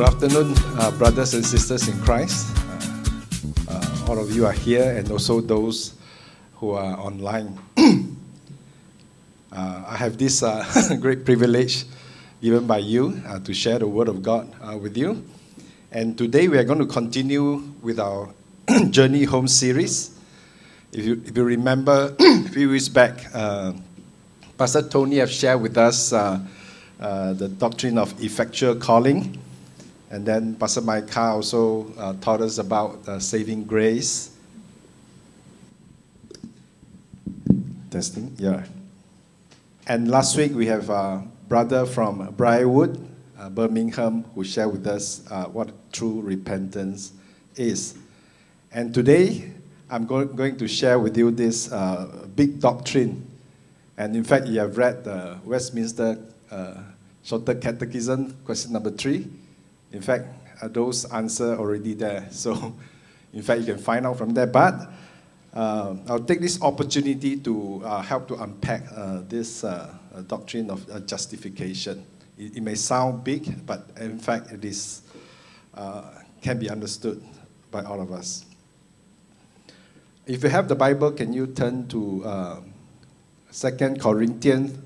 [0.00, 2.56] Good afternoon, uh, brothers and sisters in Christ.
[2.56, 5.92] Uh, uh, all of you are here, and also those
[6.54, 7.58] who are online.
[9.52, 10.64] Uh, I have this uh,
[11.00, 11.84] great privilege
[12.40, 14.48] given by you uh, to share the Word of God
[14.80, 15.24] with you.
[15.90, 18.32] And today we are going to continue with our
[18.90, 20.16] Journey Home series.
[20.92, 23.26] If you, if you remember, a few weeks back,
[24.56, 29.36] Pastor Tony have shared with us the doctrine of effectual calling.
[30.10, 34.30] And then Pastor Micah also uh, taught us about uh, saving grace.
[37.90, 38.64] Testing, yeah.
[39.86, 42.98] And last week we have a brother from Briarwood,
[43.38, 47.12] uh, Birmingham, who shared with us uh, what true repentance
[47.54, 47.94] is.
[48.72, 49.52] And today
[49.88, 53.26] I'm go- going to share with you this uh, big doctrine.
[53.96, 56.18] And in fact, you have read the Westminster
[56.50, 56.74] uh,
[57.22, 59.28] Shorter Catechism, question number three
[59.92, 60.26] in fact,
[60.62, 62.28] uh, those answers already there.
[62.30, 62.74] So,
[63.32, 64.46] in fact, you can find out from there.
[64.46, 64.90] But
[65.54, 70.70] uh, I'll take this opportunity to uh, help to unpack uh, this uh, uh, doctrine
[70.70, 72.04] of justification.
[72.38, 75.02] It, it, may sound big, but in fact, it is
[76.42, 77.22] can be understood
[77.70, 78.46] by all of us.
[80.26, 82.62] If you have the Bible, can you turn to
[83.50, 84.78] Second Corinthians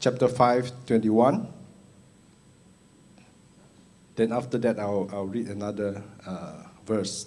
[0.00, 1.48] chapter 5, 21?
[4.16, 7.26] Then after that, I'll, I'll read another uh, verse.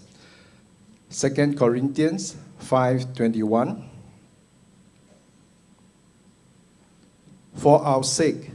[1.11, 3.85] 2 Corinthians 5.21
[7.55, 8.51] For our sake,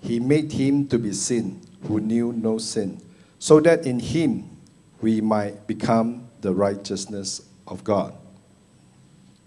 [0.00, 3.00] he made him to be sin who knew no sin,
[3.38, 4.48] so that in him
[5.00, 8.14] we might become the righteousness of God.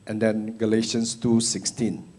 [0.05, 2.10] And then Galatians 2:16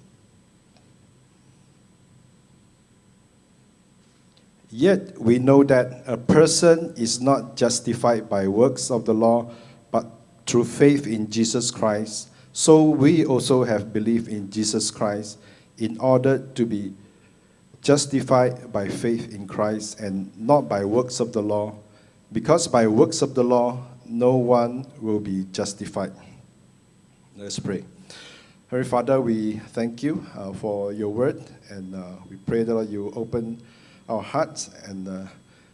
[4.75, 9.53] Yet we know that a person is not justified by works of the law,
[9.91, 10.07] but
[10.47, 12.31] through faith in Jesus Christ.
[12.55, 15.39] So we also have believed in Jesus Christ
[15.77, 16.95] in order to be
[17.83, 21.75] justified by faith in Christ and not by works of the law,
[22.33, 26.13] because by works of the law no one will be justified.
[27.37, 27.85] Let's pray.
[28.69, 33.13] Heavenly Father, we thank you uh, for your word, and uh, we pray that you
[33.15, 33.61] open
[34.09, 35.27] our hearts and uh,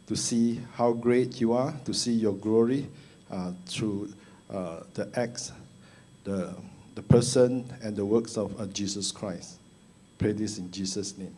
[0.06, 2.86] to see how great you are, to see your glory
[3.30, 4.12] uh, through
[4.50, 5.52] uh, the acts,
[6.24, 6.54] the,
[6.94, 9.58] the person, and the works of uh, Jesus Christ.
[10.18, 11.34] Pray this in Jesus' name.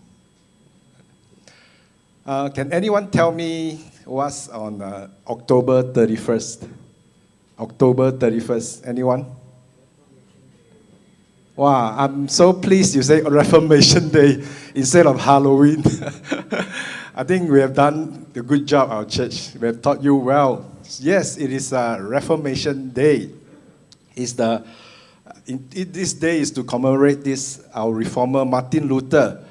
[2.24, 6.68] Uh, can anyone tell me what's on uh, October 31st?
[7.58, 8.86] October 31st.
[8.86, 9.26] Anyone?
[11.56, 14.42] Wow, I'm so pleased you say Reformation Day
[14.74, 15.82] instead of Halloween.
[17.12, 19.54] I think we have done a good job, our church.
[19.60, 20.70] We have taught you well.
[21.00, 23.30] Yes, it is a Reformation Day.
[24.14, 24.64] It's the,
[25.46, 29.44] in, this day is to commemorate this, our reformer Martin Luther,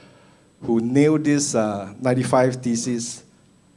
[0.61, 3.23] who nailed this uh, 95 Theses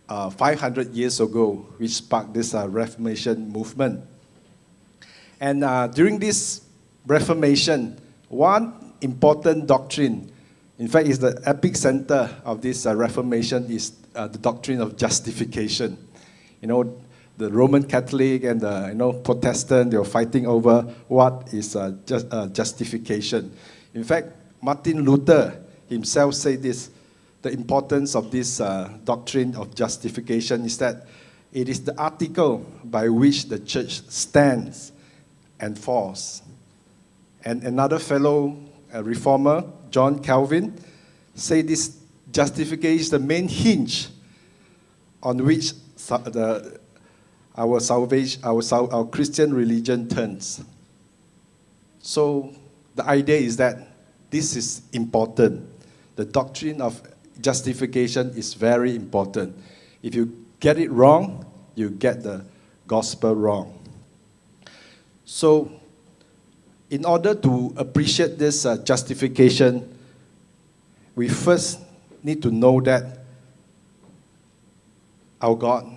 [0.09, 4.04] uh, 500 years ago, which sparked this uh, Reformation movement.
[5.41, 6.62] And uh, during this
[7.04, 10.31] Reformation, one important doctrine,
[10.82, 14.97] in fact, is the epic center of this uh, Reformation, is uh, the doctrine of
[14.97, 15.97] justification.
[16.60, 17.00] You know,
[17.38, 21.94] the Roman Catholic and the you know, Protestant, they were fighting over what is uh,
[22.04, 23.56] just, uh, justification.
[23.94, 26.91] In fact, Martin Luther himself said this
[27.42, 31.06] the importance of this uh, doctrine of justification is that
[31.53, 34.91] it is the article by which the church stands
[35.60, 36.42] and falls.
[37.44, 38.56] And another fellow
[38.94, 40.78] uh, reformer, John Calvin,
[41.34, 41.98] said this
[42.30, 44.08] justification is the main hinge
[45.22, 45.72] on which
[46.08, 46.80] the,
[47.56, 50.62] our salvation, our, our Christian religion turns.
[52.00, 52.54] So
[52.94, 53.89] the idea is that
[54.30, 55.68] this is important.
[56.16, 57.03] The doctrine of
[57.41, 59.56] justification is very important.
[60.03, 62.45] If you get it wrong, you get the
[62.86, 63.78] gospel wrong.
[65.24, 65.71] So
[66.92, 69.98] in order to appreciate this uh, justification,
[71.15, 71.80] we first
[72.22, 73.21] need to know that
[75.41, 75.91] our God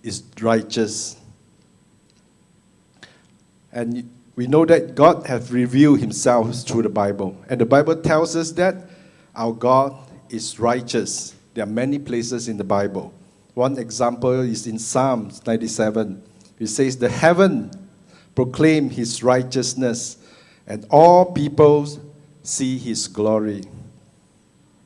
[0.00, 1.16] is righteous.
[3.72, 7.36] And we know that God has revealed himself through the Bible.
[7.50, 8.88] And the Bible tells us that
[9.34, 9.96] our God
[10.30, 11.34] is righteous.
[11.54, 13.12] There are many places in the Bible.
[13.54, 16.22] One example is in Psalms 97.
[16.60, 17.72] It says, The heaven
[18.36, 20.18] proclaim his righteousness
[20.68, 21.98] and all peoples
[22.44, 23.64] see his glory.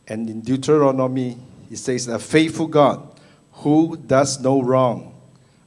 [0.09, 1.37] And in Deuteronomy,
[1.69, 3.07] he says, A faithful God
[3.53, 5.15] who does no wrong,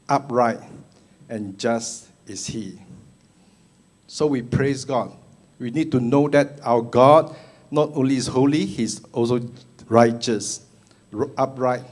[0.10, 0.60] upright
[1.30, 2.80] and just is He.
[4.08, 5.12] So we praise God.
[5.60, 7.36] We need to know that our God
[7.72, 9.42] not only is holy, He's also
[9.88, 10.66] righteous,
[11.38, 11.84] upright,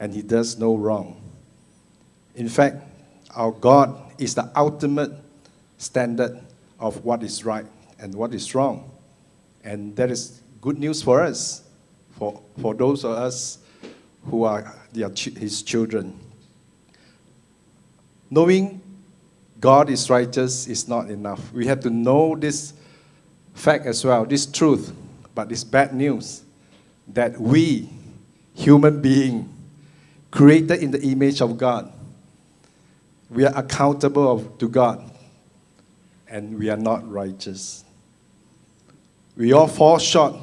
[0.00, 1.20] and He does no wrong.
[2.34, 2.76] In fact,
[3.34, 5.12] our God is the ultimate
[5.76, 6.40] standard
[6.78, 7.66] of what is right
[7.98, 8.90] and what is wrong.
[9.64, 11.62] And that is good news for us,
[12.12, 13.58] for, for those of us
[14.26, 16.18] who are their, His children.
[18.30, 18.80] Knowing
[19.60, 21.52] God is righteous is not enough.
[21.52, 22.74] We have to know this
[23.54, 24.92] fact as well, this truth,
[25.34, 26.42] but this bad news
[27.08, 27.88] that we,
[28.54, 29.52] human being,
[30.30, 31.92] created in the image of God,
[33.30, 35.10] we are accountable of, to God,
[36.28, 37.84] and we are not righteous.
[39.36, 40.34] We all fall short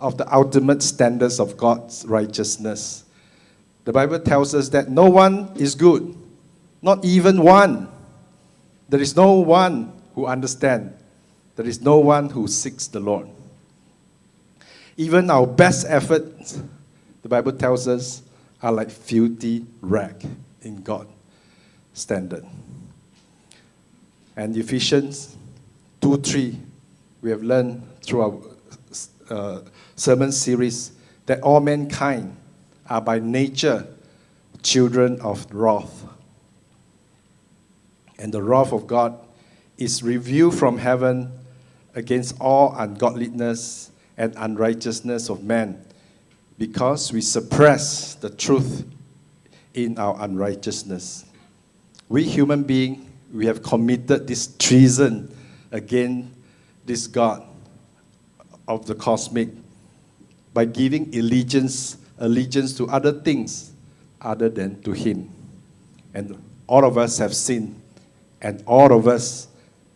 [0.00, 3.04] of the ultimate standards of God's righteousness.
[3.84, 6.16] The Bible tells us that no one is good,
[6.82, 7.88] not even one.
[8.88, 10.94] There is no one who understands.
[11.56, 13.28] There is no one who seeks the Lord.
[14.96, 16.60] Even our best efforts,
[17.22, 18.22] the Bible tells us,
[18.62, 20.26] are like filthy rag
[20.62, 21.10] in God's
[21.92, 22.44] standard.
[24.36, 25.36] And Ephesians
[26.00, 26.58] 2 3,
[27.22, 28.40] we have learned through our
[29.30, 29.60] uh,
[29.96, 30.92] sermon series
[31.26, 32.36] that all mankind
[32.88, 33.86] are by nature
[34.62, 36.04] children of wrath.
[38.18, 39.18] And the wrath of God
[39.78, 41.32] is revealed from heaven
[41.94, 45.84] against all ungodliness and unrighteousness of man
[46.58, 48.84] because we suppress the truth
[49.74, 51.24] in our unrighteousness.
[52.08, 55.34] We human beings, we have committed this treason
[55.72, 56.28] against
[56.84, 57.42] this God
[58.68, 59.48] of the cosmic
[60.52, 63.72] by giving allegiance allegiance to other things
[64.20, 65.30] other than to him.
[66.14, 67.80] And all of us have sinned
[68.40, 69.48] and all of us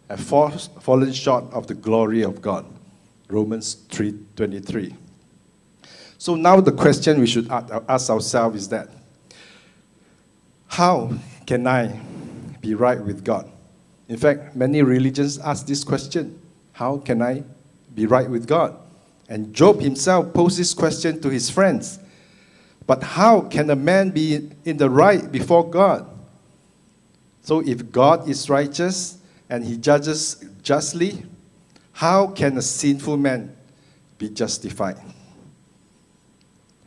[0.08, 2.66] have fallen short of the glory of God.
[3.28, 4.94] Romans 3:23.
[6.16, 8.88] So now the question we should ask ourselves is that
[10.66, 11.12] how
[11.46, 12.00] can I
[12.68, 13.50] be right with God?
[14.08, 16.38] In fact, many religions ask this question,
[16.72, 17.42] how can I
[17.94, 18.76] be right with God?
[19.28, 21.98] And Job himself posed this question to his friends.
[22.86, 26.06] But how can a man be in the right before God?
[27.42, 29.18] So if God is righteous
[29.48, 31.24] and he judges justly,
[31.92, 33.56] how can a sinful man
[34.18, 34.98] be justified?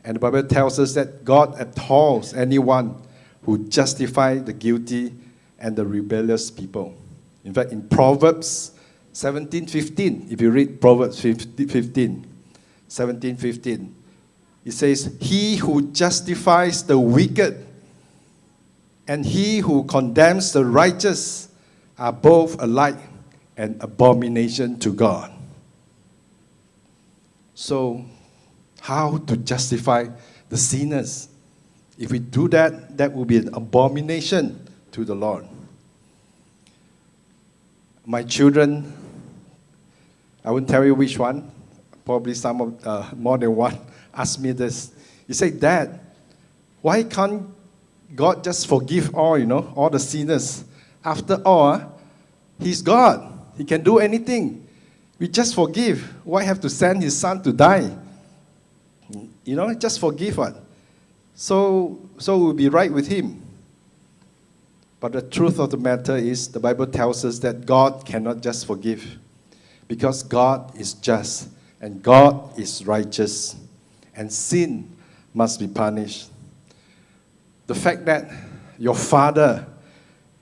[0.03, 3.01] And the Bible tells us that God abhors anyone
[3.43, 5.13] who justifies the guilty
[5.61, 6.93] and the rebellious people.
[7.45, 8.71] In fact, in Proverbs
[9.13, 12.25] 17:15, if you read Proverbs 15,
[12.89, 13.95] 17:15,
[14.65, 17.65] it says, "He who justifies the wicked
[19.07, 21.49] and he who condemns the righteous
[21.97, 22.97] are both alike
[23.57, 25.31] an abomination to God.
[27.53, 28.05] So,
[28.79, 30.07] how to justify
[30.49, 31.27] the sinners?
[31.99, 35.45] If we do that, that will be an abomination to the Lord.
[38.05, 38.91] My children,
[40.43, 41.51] I won't tell you which one,
[42.03, 43.77] probably some of, uh, more than one,
[44.13, 44.91] asked me this.
[45.27, 45.99] He said, Dad,
[46.81, 47.47] why can't
[48.15, 50.63] God just forgive all, you know, all the sinners.
[51.03, 51.99] After all,
[52.59, 53.39] He's God.
[53.57, 54.67] He can do anything.
[55.17, 56.01] We just forgive.
[56.23, 57.95] Why have to send His Son to die?
[59.43, 60.63] You know, just forgive what?
[61.35, 63.40] So, so we'll be right with Him.
[65.01, 68.65] But the truth of the matter is, the Bible tells us that God cannot just
[68.65, 69.17] forgive
[69.89, 71.49] because God is just
[71.81, 73.57] and God is righteous
[74.15, 74.95] and sin
[75.33, 76.31] must be punished
[77.71, 78.29] the fact that
[78.77, 79.65] your father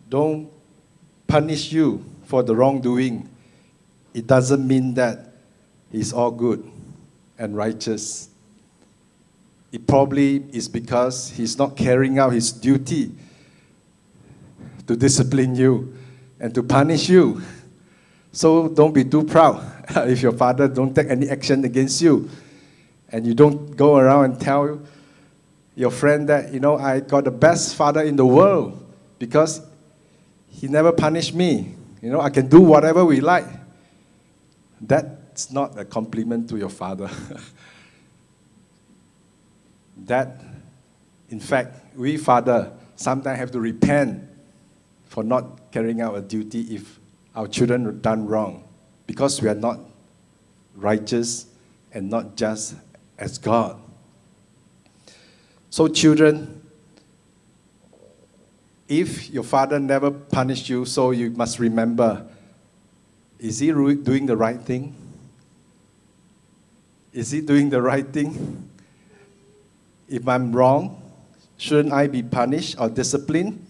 [0.09, 0.49] don't
[1.27, 3.29] punish you for the wrongdoing,
[4.15, 5.33] it doesn't mean that
[5.91, 6.67] he's all good
[7.37, 8.29] and righteous.
[9.71, 13.11] It probably is because he's not carrying out his duty
[14.89, 15.93] to discipline you
[16.39, 17.39] and to punish you.
[18.31, 19.61] So don't be too proud
[20.09, 22.27] if your father don't take any action against you
[23.09, 24.81] and you don't go around and tell
[25.75, 28.83] your friend that, you know, I got the best father in the world
[29.19, 29.61] because
[30.47, 31.75] he never punished me.
[32.01, 33.45] You know, I can do whatever we like.
[34.81, 37.11] That's not a compliment to your father.
[40.07, 40.41] that,
[41.29, 44.28] in fact, we father sometimes have to repent
[45.09, 46.99] for not carrying out a duty if
[47.35, 48.63] our children are done wrong
[49.07, 49.79] because we are not
[50.75, 51.47] righteous
[51.91, 52.75] and not just
[53.17, 53.77] as God.
[55.71, 56.61] So, children,
[58.87, 62.25] if your father never punished you, so you must remember
[63.39, 64.93] is he doing the right thing?
[67.13, 68.69] Is he doing the right thing?
[70.09, 71.01] If I'm wrong,
[71.57, 73.65] shouldn't I be punished or disciplined?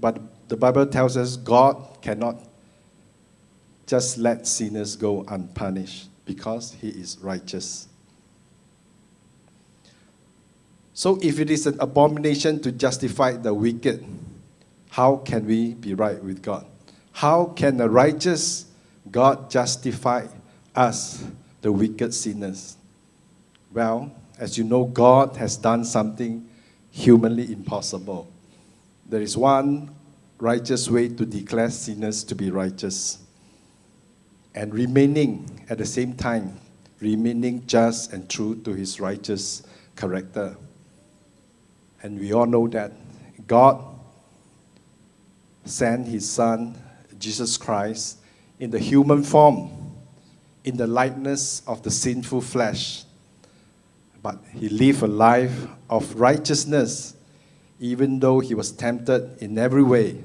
[0.00, 2.42] But the Bible tells us God cannot
[3.86, 7.88] just let sinners go unpunished because he is righteous.
[10.94, 14.04] So, if it is an abomination to justify the wicked,
[14.90, 16.66] how can we be right with God?
[17.12, 18.66] How can a righteous
[19.10, 20.26] God justify
[20.74, 21.24] us,
[21.62, 22.76] the wicked sinners?
[23.72, 26.48] Well, as you know, God has done something
[26.90, 28.30] humanly impossible.
[29.10, 29.92] There is one
[30.38, 33.18] righteous way to declare sinners to be righteous.
[34.54, 36.60] And remaining at the same time,
[37.00, 39.64] remaining just and true to his righteous
[39.96, 40.56] character.
[42.04, 42.92] And we all know that
[43.48, 43.84] God
[45.64, 46.80] sent his son,
[47.18, 48.18] Jesus Christ,
[48.60, 49.70] in the human form,
[50.62, 53.02] in the likeness of the sinful flesh.
[54.22, 57.16] But he lived a life of righteousness,
[57.80, 60.22] even though he was tempted in every way,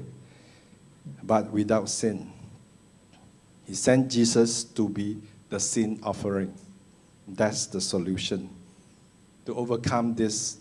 [1.22, 2.30] but without sin.
[3.66, 5.16] He sent Jesus to be
[5.48, 6.54] the sin offering.
[7.26, 8.50] That's the solution
[9.46, 10.58] to overcome this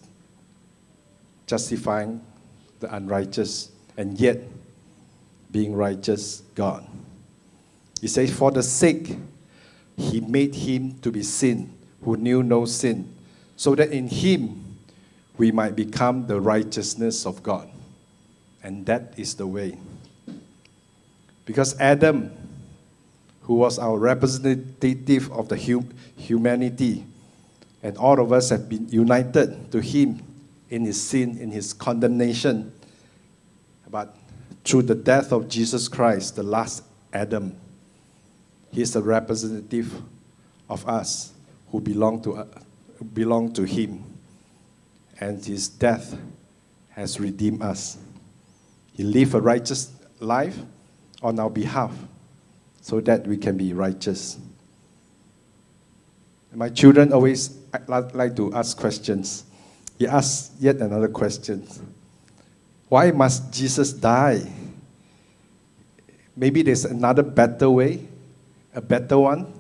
[1.48, 2.22] justifying
[2.80, 4.42] the unrighteous and yet
[5.52, 6.88] being righteous God.
[8.00, 9.18] He says, For the sake
[9.98, 11.74] he made him to be sin
[12.04, 13.14] who knew no sin,
[13.56, 14.65] so that in him
[15.38, 17.70] we might become the righteousness of God.
[18.64, 19.78] And that is the way.
[21.46, 22.32] Because Adam,
[23.42, 27.06] who was our representative of the hum- humanity,
[27.84, 30.22] and all of us have been united to him
[30.70, 32.74] in his sin, in his condemnation.
[33.92, 34.16] But
[34.64, 36.84] through the death of Jesus Christ, the last
[37.16, 37.56] Adam.
[38.72, 39.92] He is a representative
[40.70, 41.32] of us
[41.72, 42.46] who belong to, uh,
[43.14, 44.04] belong to Him.
[45.20, 46.18] And His death
[46.90, 47.98] has redeemed us.
[48.94, 50.58] He lived a righteous life
[51.22, 51.92] on our behalf
[52.82, 54.38] so that we can be righteous.
[56.54, 57.58] My children always
[57.88, 59.44] like to ask questions.
[60.00, 61.68] He asks yet another question
[62.88, 64.46] why must Jesus die?
[66.36, 68.08] Maybe there's another better way,
[68.74, 69.52] a better one,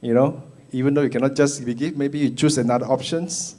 [0.00, 3.56] you know, even though you cannot just give, maybe you choose another options.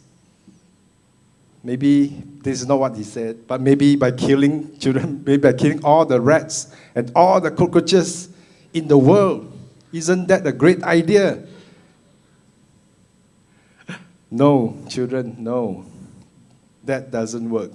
[1.64, 5.84] Maybe this is not what he said, but maybe by killing children, maybe by killing
[5.84, 8.30] all the rats and all the cockroaches
[8.74, 9.52] in the world.
[9.92, 11.44] Isn't that a great idea?
[14.30, 15.86] No, children, no.
[16.84, 17.72] That doesn't work.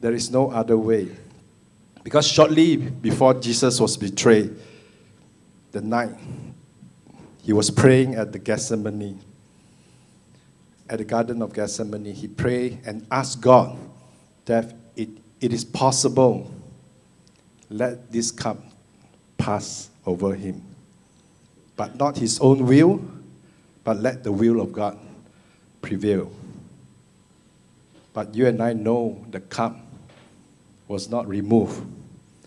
[0.00, 1.08] There is no other way.
[2.02, 4.54] Because shortly before Jesus was betrayed,
[5.72, 6.14] the night,
[7.42, 9.20] he was praying at the Gethsemane,
[10.88, 12.12] at the Garden of Gethsemane.
[12.14, 13.78] He prayed and asked God
[14.44, 15.08] that it,
[15.40, 16.52] it is possible,
[17.70, 18.58] let this cup
[19.38, 20.62] pass over him.
[21.76, 23.02] But not his own will,
[23.82, 24.98] but let the will of God
[25.82, 26.30] prevail.
[28.12, 29.76] But you and I know the cup
[30.86, 31.84] was not removed.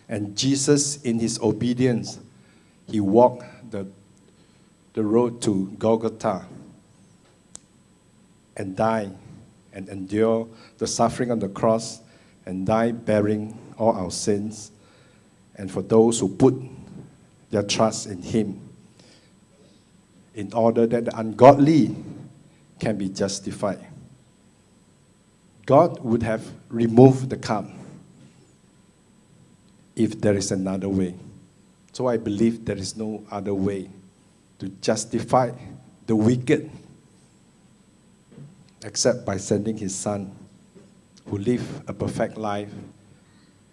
[0.07, 2.19] And Jesus, in his obedience,
[2.87, 3.85] he walked the,
[4.93, 6.45] the road to Golgotha
[8.57, 9.09] and die
[9.71, 10.47] and endure
[10.79, 12.01] the suffering on the cross
[12.45, 14.71] and die bearing all our sins.
[15.55, 16.55] And for those who put
[17.49, 18.67] their trust in him,
[20.37, 21.95] in order that the ungodly
[22.79, 23.83] can be justified.
[25.65, 27.65] God would have removed the cup
[29.95, 31.15] if there is another way.
[31.91, 33.89] So I believe there is no other way
[34.59, 35.51] to justify
[36.05, 36.69] the wicked
[38.83, 40.31] except by sending his son
[41.25, 42.71] who lived a perfect life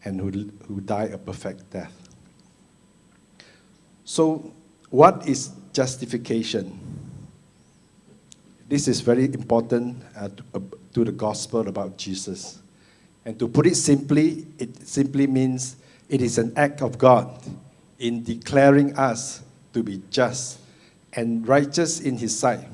[0.05, 1.93] and who, who died a perfect death.
[4.05, 4.53] So,
[4.91, 6.79] what is justification?
[8.69, 10.61] This is very important uh, to, uh,
[10.95, 12.61] to the gospel about Jesus.
[13.25, 15.77] And to put it simply, it simply means
[16.09, 17.43] it is an act of God
[17.99, 19.43] in declaring us
[19.73, 20.59] to be just
[21.13, 22.67] and righteous in His sight.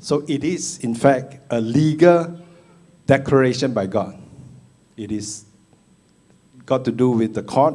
[0.00, 2.40] So it is, in fact, a legal
[3.06, 4.16] declaration by God.
[4.96, 5.44] It is
[6.66, 7.74] got to do with the court,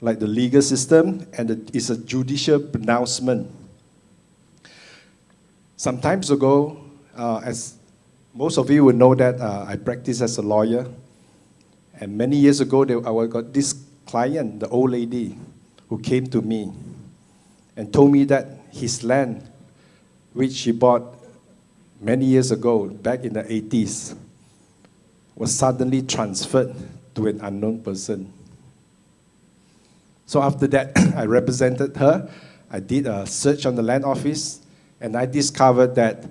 [0.00, 3.50] like the legal system, and it's a judicial pronouncement.
[5.76, 6.82] Some times ago,
[7.16, 7.76] uh, as
[8.32, 10.86] most of you will know that uh, I practice as a lawyer.
[12.00, 13.74] And many years ago, there, I got this
[14.06, 15.38] client, the old lady,
[15.88, 16.72] who came to me
[17.76, 19.48] and told me that his land,
[20.32, 21.15] which he bought
[22.00, 24.16] many years ago, back in the 80s,
[25.34, 26.74] was suddenly transferred
[27.14, 28.32] to an unknown person.
[30.26, 32.30] So after that, I represented her.
[32.70, 34.60] I did a search on the land office,
[35.00, 36.24] and I discovered that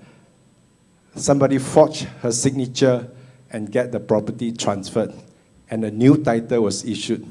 [1.15, 3.09] somebody forged her signature
[3.51, 5.13] and get the property transferred,
[5.69, 7.25] and a new title was issued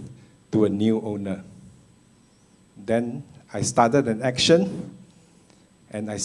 [0.52, 1.44] to a new owner.
[2.76, 4.96] Then I started an action,
[5.90, 6.18] and I,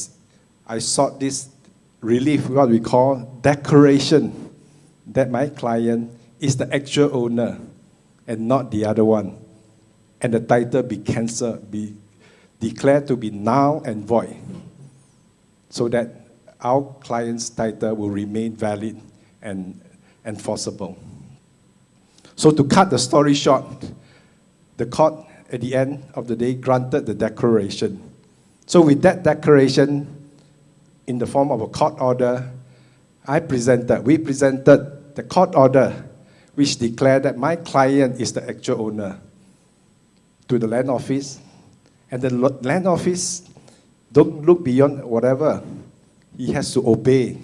[0.68, 1.50] I sought this
[2.02, 4.50] relief, what we call declaration,
[5.08, 7.60] that my client is the actual owner
[8.28, 9.38] and not the other one.
[10.22, 11.96] And the title be cancelled, be
[12.60, 14.36] declared to be null and void,
[15.70, 16.28] so that
[16.62, 19.00] our client's title will remain valid
[19.42, 19.80] and
[20.26, 20.98] enforceable.
[22.36, 23.66] So, to cut the story short,
[24.78, 28.02] the court at the end of the day granted the declaration.
[28.66, 30.19] So, with that declaration
[31.10, 32.52] in the form of a court order,
[33.28, 36.06] I presented, we presented the court order
[36.54, 39.20] which declared that my client is the actual owner
[40.48, 41.40] to the land office.
[42.12, 43.42] And the land office
[44.12, 45.64] don't look beyond whatever.
[46.38, 47.40] He has to obey.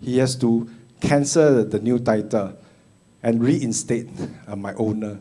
[0.00, 0.68] He has to
[1.00, 2.56] cancel the new title
[3.22, 4.08] and reinstate
[4.46, 5.18] uh, my owner,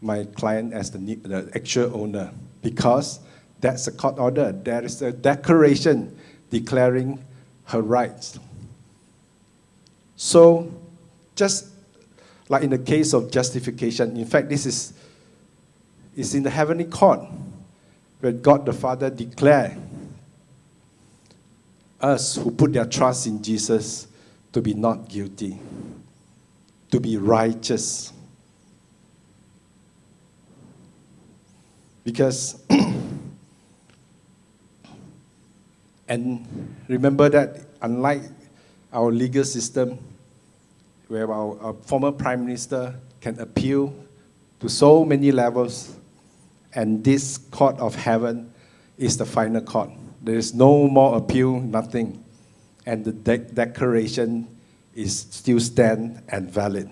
[0.00, 2.32] my client as the, the actual owner,
[2.62, 3.20] because
[3.60, 4.50] that's a court order.
[4.50, 6.16] There is a declaration
[6.58, 7.22] declaring
[7.64, 8.38] her rights.
[10.16, 10.72] So,
[11.34, 11.66] just
[12.48, 14.94] like in the case of justification, in fact, this is,
[16.16, 17.20] is in the heavenly court
[18.20, 19.76] where God the Father declared
[22.00, 24.06] us who put their trust in Jesus
[24.52, 25.58] to be not guilty,
[26.90, 28.12] to be righteous.
[32.04, 32.62] Because,
[36.08, 36.46] and
[36.88, 38.22] remember that unlike
[38.92, 39.98] our legal system,
[41.08, 43.94] where our, our former prime minister can appeal
[44.60, 45.96] to so many levels,
[46.74, 48.52] and this court of heaven
[48.98, 49.90] is the final court.
[50.22, 52.24] There is no more appeal, nothing.
[52.86, 54.48] And the de- declaration
[54.94, 56.88] is still stand and valid.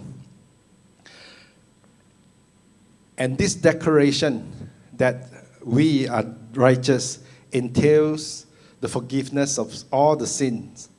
[3.16, 5.28] And this declaration that
[5.64, 6.24] we are
[6.54, 7.20] righteous
[7.52, 8.46] entails
[8.84, 10.90] the forgiveness of all the sins,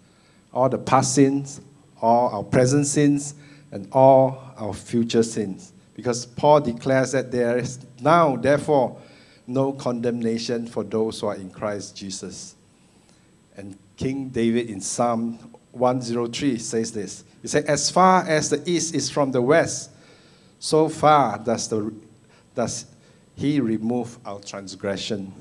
[0.52, 1.62] all the past sins,
[2.02, 3.36] all our present sins,
[3.72, 5.72] and all our future sins.
[5.94, 9.00] Because Paul declares that there is now, therefore,
[9.46, 12.56] no condemnation for those who are in Christ Jesus.
[13.56, 15.38] And King David in Psalm
[15.74, 17.24] 103 says this.
[17.44, 19.92] He said, As far as the east is from the west,
[20.58, 21.94] so far does, the,
[22.56, 22.88] does
[23.36, 25.32] he remove our transgression.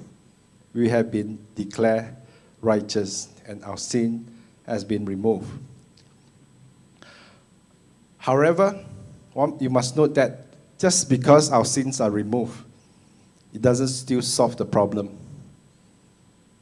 [0.74, 2.16] We have been declared
[2.64, 4.26] righteous, and our sin
[4.66, 5.50] has been removed.
[8.18, 8.82] However,
[9.60, 10.46] you must note that
[10.78, 12.64] just because our sins are removed,
[13.52, 15.16] it doesn't still solve the problem.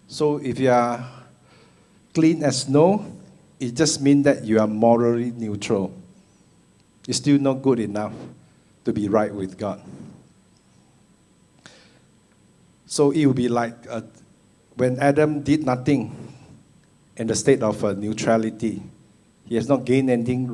[0.09, 1.09] So if you are
[2.13, 3.07] clean as snow,
[3.59, 5.95] it just means that you are morally neutral.
[7.09, 8.13] It's still not good enough
[8.85, 9.81] to be right with God.
[12.87, 14.03] So it will be like uh,
[14.77, 16.17] when Adam did nothing
[17.17, 18.83] in the state of uh, neutrality,
[19.47, 20.49] he has not gained anything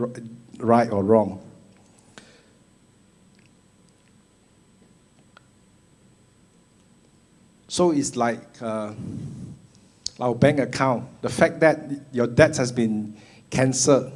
[0.58, 1.40] right or wrong.
[7.68, 8.92] So it's like uh,
[10.18, 11.04] our bank account.
[11.22, 11.78] The fact that
[12.12, 13.16] your debt has been
[13.50, 14.10] cancelled,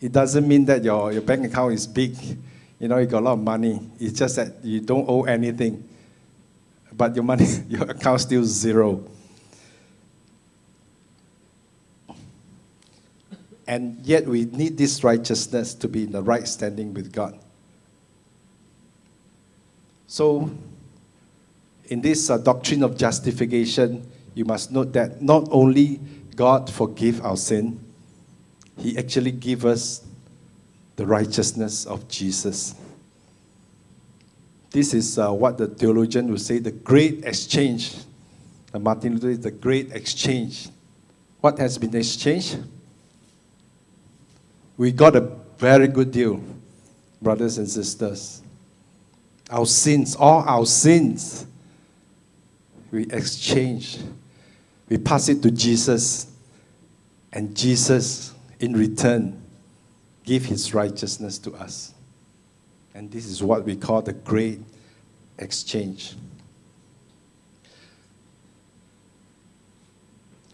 [0.00, 2.14] it doesn't mean that your, your bank account is big.
[2.78, 3.80] You know, you got a lot of money.
[3.98, 5.89] It's just that you don't owe anything.
[6.96, 9.04] But your money, your account still zero.
[13.66, 17.38] And yet we need this righteousness to be in the right standing with God.
[20.08, 20.50] So,
[21.84, 26.00] in this uh, doctrine of justification, you must note that not only
[26.34, 27.78] God forgive our sin,
[28.76, 30.04] He actually give us
[30.96, 32.74] the righteousness of Jesus.
[34.70, 37.96] This is uh, what the theologian would say the great exchange.
[38.72, 40.68] Uh, Martin Luther is the great exchange.
[41.40, 42.58] What has been exchanged?
[44.80, 45.20] we got a
[45.58, 46.42] very good deal,
[47.20, 48.40] brothers and sisters.
[49.50, 51.44] Our sins, all our sins,
[52.90, 53.98] we exchange.
[54.88, 56.28] We pass it to Jesus,
[57.30, 59.42] and Jesus in return,
[60.24, 61.92] give his righteousness to us.
[62.94, 64.60] And this is what we call the great
[65.38, 66.14] exchange.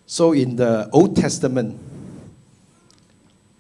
[0.07, 1.79] So in the Old Testament,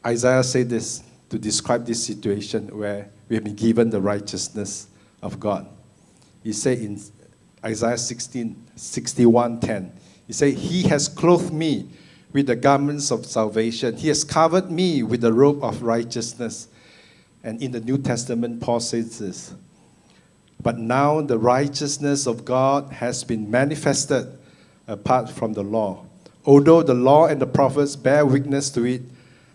[0.07, 4.87] Isaiah said this to describe this situation where we have been given the righteousness
[5.23, 5.67] of God.
[6.45, 7.01] He said in
[7.65, 9.93] Isaiah 16, 61, 10,
[10.29, 11.89] he said, He has clothed me
[12.33, 13.97] with the garments of salvation.
[13.97, 16.69] He has covered me with the robe of righteousness.
[17.47, 19.55] And in the New Testament, Paul says this
[20.61, 24.27] But now the righteousness of God has been manifested
[24.89, 26.05] apart from the law.
[26.45, 29.03] Although the law and the prophets bear witness to it,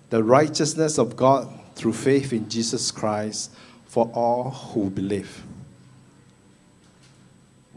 [0.10, 3.52] the righteousness of God through faith in Jesus Christ
[3.88, 5.44] for all who believe.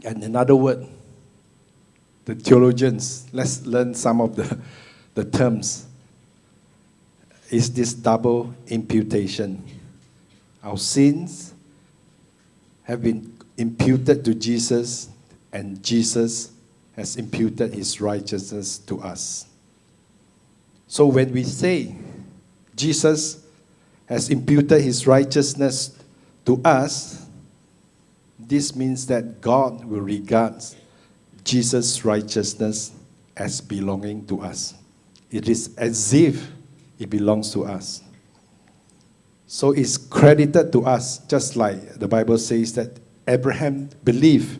[0.05, 0.87] And another word,
[2.23, 4.57] the theologians, let's learn some of the,
[5.13, 5.87] the terms.
[7.49, 9.74] Is this double imputation?
[10.65, 11.53] Our sins
[12.83, 15.09] have been imputed to Jesus,
[15.53, 16.51] and Jesus
[16.95, 19.45] has imputed his righteousness to us.
[20.87, 21.95] So when we say
[22.75, 23.45] Jesus
[24.07, 25.97] has imputed his righteousness
[26.45, 27.27] to us,
[28.39, 30.63] this means that God will regard
[31.43, 32.91] Jesus' righteousness
[33.37, 34.73] as belonging to us.
[35.29, 36.49] It is as if
[36.97, 38.01] it belongs to us.
[39.47, 44.59] So it's credited to us, just like the Bible says that Abraham believed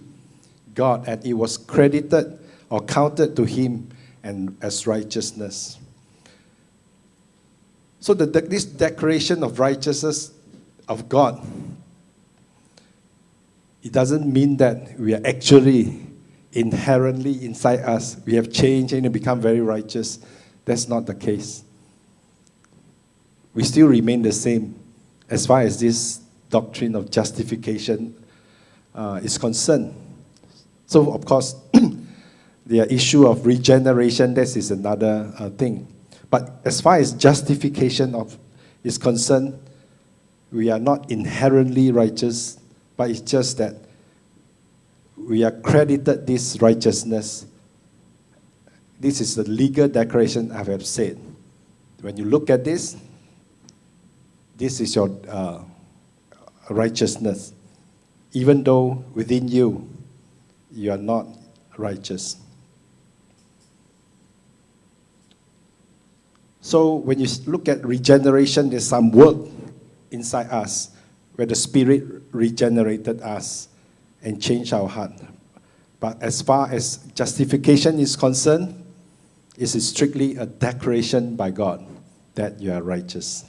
[0.74, 2.38] God and it was credited
[2.70, 3.90] or counted to him
[4.24, 5.80] and as righteousness.
[8.00, 10.32] So the, this declaration of righteousness
[10.88, 11.44] of God,
[13.82, 16.06] it doesn't mean that we are actually
[16.52, 20.20] inherently inside us, we have changed and become very righteous.
[20.64, 21.65] That's not the case.
[23.56, 24.78] We still remain the same
[25.30, 28.14] as far as this doctrine of justification
[28.94, 29.96] uh, is concerned.
[30.86, 31.56] So, of course,
[32.66, 35.88] the issue of regeneration, this is another uh, thing.
[36.30, 38.38] But as far as justification of
[38.84, 39.58] is concerned,
[40.52, 42.60] we are not inherently righteous,
[42.98, 43.76] but it's just that
[45.18, 47.46] we are credited this righteousness.
[49.00, 51.20] This is the legal declaration I have said.
[52.02, 52.96] When you look at this,
[54.58, 55.62] this is your uh,
[56.70, 57.54] righteousness,
[58.34, 59.90] even though within you
[60.72, 61.28] you are not
[61.78, 62.38] righteous.
[66.62, 69.38] So when you look at regeneration, there's some work
[70.10, 70.90] inside us
[71.36, 73.68] where the Spirit regenerated us
[74.24, 75.14] and changed our heart.
[76.00, 78.84] But as far as justification is concerned,
[79.58, 81.86] it is strictly a declaration by God
[82.34, 83.46] that you are righteous.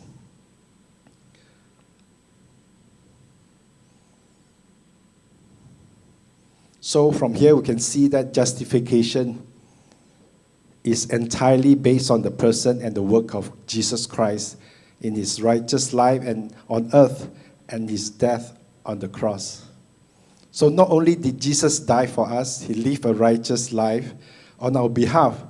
[6.87, 9.45] So from here we can see that justification
[10.85, 14.57] is entirely based on the person and the work of Jesus Christ
[15.01, 17.29] in his righteous life and on earth
[17.69, 19.67] and his death on the cross.
[20.53, 24.13] So not only did Jesus die for us, he lived a righteous life
[24.61, 25.43] on our behalf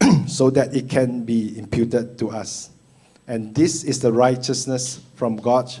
[0.26, 2.70] so that it can be imputed to us.
[3.28, 5.72] And this is the righteousness from God,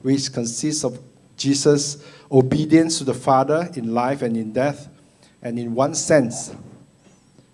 [0.00, 0.98] which consists of
[1.36, 4.88] Jesus' obedience to the Father in life and in death,
[5.42, 6.54] and in one sense,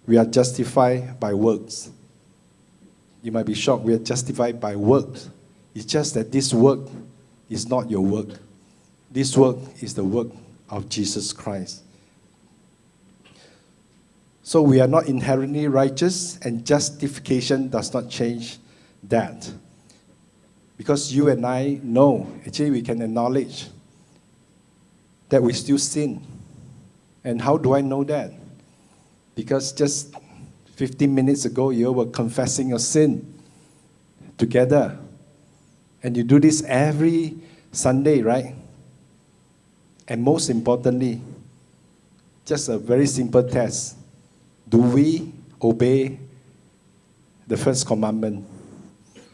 [0.06, 1.90] we are justified by works.
[3.22, 5.30] You might be shocked, we are justified by works.
[5.74, 6.80] It's just that this work
[7.48, 8.28] is not your work.
[9.10, 10.28] This work is the work
[10.68, 11.82] of Jesus Christ.
[14.42, 18.58] So we are not inherently righteous, and justification does not change
[19.04, 19.50] that.
[20.78, 23.66] Because you and I know, actually, we can acknowledge
[25.28, 26.22] that we still sin.
[27.24, 28.32] And how do I know that?
[29.34, 30.14] Because just
[30.76, 33.34] 15 minutes ago, you were confessing your sin
[34.38, 34.96] together.
[36.02, 37.36] And you do this every
[37.72, 38.54] Sunday, right?
[40.06, 41.20] And most importantly,
[42.46, 43.96] just a very simple test
[44.68, 46.18] do we obey
[47.46, 48.46] the first commandment?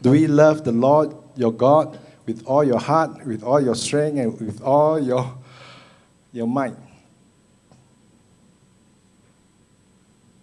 [0.01, 4.17] Do we love the Lord your God with all your heart, with all your strength,
[4.17, 5.37] and with all your,
[6.31, 6.75] your might?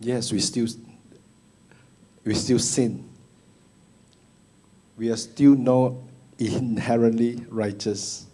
[0.01, 0.67] Yes, we still
[2.25, 3.09] we still sin.
[4.97, 5.95] We are still not
[6.39, 8.27] inherently righteous.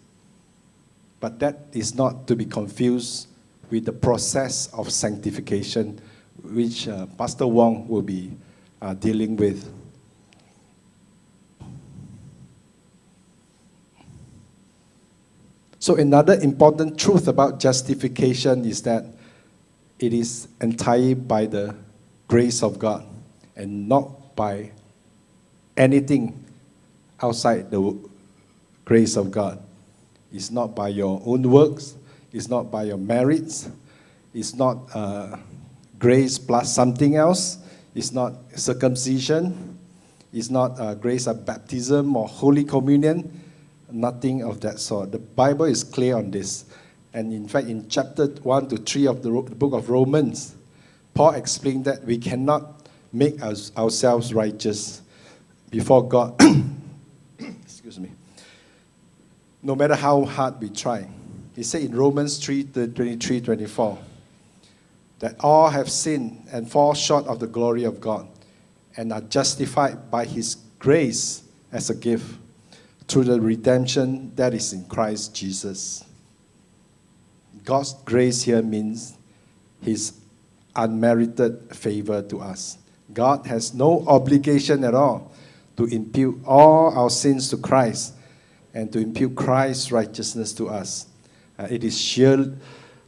[1.19, 3.27] But that is not to be confused
[3.69, 5.99] with the process of sanctification,
[6.43, 8.31] which uh, Pastor Wong will be
[8.81, 9.78] uh, dealing with.
[15.79, 19.05] So, another important truth about justification is that
[19.97, 21.73] it is entirely by the
[22.27, 23.05] grace of God
[23.55, 24.71] and not by
[25.77, 26.43] anything
[27.23, 27.97] outside the
[28.83, 29.63] grace of God.
[30.33, 31.95] It's not by your own works,
[32.33, 33.69] it's not by your merits,
[34.33, 35.37] it's not uh,
[35.97, 37.57] grace plus something else,
[37.95, 39.77] it's not circumcision,
[40.33, 43.48] it's not uh, grace of baptism or Holy Communion,
[43.93, 45.11] nothing of that sort.
[45.11, 46.65] The Bible is clear on this.
[47.13, 50.55] And in fact, in chapter 1 to 3 of the, the book of Romans,
[51.13, 55.01] Paul explained that we cannot make us, ourselves righteous
[55.69, 56.39] before God.
[57.39, 58.11] Excuse me.
[59.61, 61.07] No matter how hard we try.
[61.55, 63.97] He said in Romans 3 23 24
[65.19, 68.27] that all have sinned and fall short of the glory of God
[68.95, 72.37] and are justified by his grace as a gift
[73.09, 76.05] through the redemption that is in Christ Jesus.
[77.65, 79.17] God's grace here means
[79.81, 80.13] his
[80.75, 82.77] unmerited favor to us.
[83.11, 85.31] God has no obligation at all
[85.77, 88.13] to impute all our sins to Christ
[88.73, 91.07] and to impute Christ's righteousness to us.
[91.57, 92.53] Uh, it is sheer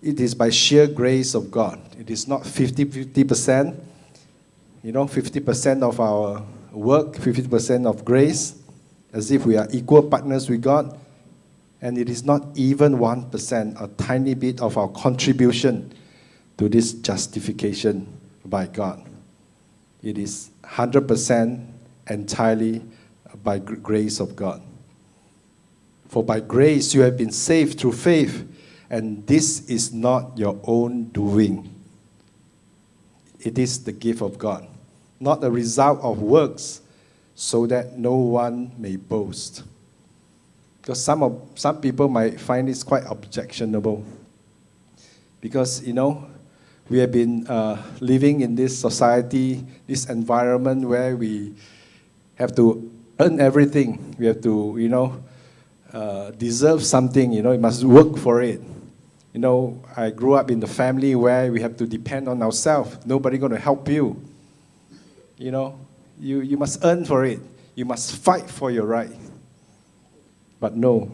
[0.02, 1.80] it is by sheer grace of God.
[2.00, 3.80] It is not 50 50%.
[4.84, 8.56] You know, 50% of our work, 50% of grace,
[9.14, 10.98] as if we are equal partners with God.
[11.82, 15.94] And it is not even 1%, a tiny bit of our contribution
[16.58, 18.08] to this justification
[18.46, 19.04] by God.
[20.04, 21.68] It is 100%
[22.08, 22.82] entirely
[23.44, 24.62] by grace of God.
[26.08, 28.48] For by grace you have been saved through faith
[28.90, 31.74] and this is not your own doing.
[33.40, 34.68] It is the gift of God,
[35.20, 36.82] not a result of works,
[37.42, 39.64] so that no one may boast.
[40.80, 44.06] Because some, of, some people might find this quite objectionable.
[45.42, 46.30] Because, you know,
[46.88, 51.56] we have been uh, living in this society, this environment where we
[52.36, 54.16] have to earn everything.
[54.20, 55.24] We have to, you know,
[55.92, 58.62] uh, deserve something, you know, you must work for it.
[59.34, 63.04] You know, I grew up in the family where we have to depend on ourselves.
[63.04, 64.22] Nobody going to help you.
[65.40, 65.80] You know,
[66.22, 67.40] you, you must earn for it.
[67.74, 69.12] You must fight for your right.
[70.60, 71.12] But no.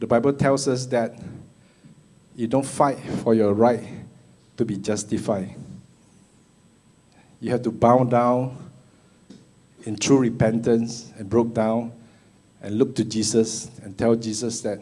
[0.00, 1.14] The Bible tells us that
[2.34, 3.84] you don't fight for your right
[4.56, 5.54] to be justified.
[7.40, 8.56] You have to bow down
[9.84, 11.92] in true repentance and broke down
[12.60, 14.80] and look to Jesus and tell Jesus that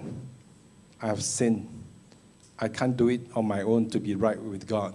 [1.02, 1.68] I have sinned.
[2.58, 4.94] I can't do it on my own to be right with God.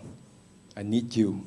[0.75, 1.45] I need you.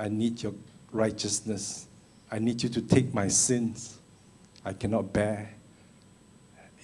[0.00, 0.54] I need your
[0.90, 1.86] righteousness.
[2.32, 3.98] I need you to take my sins.
[4.64, 5.52] I cannot bear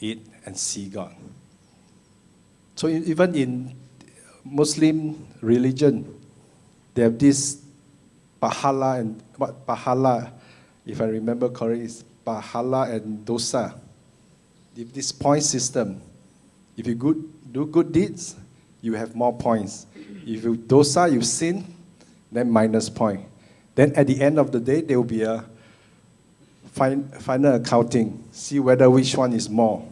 [0.01, 1.17] it and see God.
[2.77, 3.75] So even in
[4.45, 6.05] Muslim religion,
[6.93, 7.63] they have this
[8.41, 10.31] pahala and what pahala,
[10.85, 13.81] if I remember correctly, is pahala and dosa
[14.77, 16.01] if this point system,
[16.77, 18.37] if you good, do good deeds,
[18.83, 19.87] you have more points.
[20.27, 21.65] If you dosa, you sin,
[22.33, 23.25] then minus point.
[23.75, 25.45] Then at the end of the day, there will be a
[26.73, 29.87] final accounting, see whether which one is more.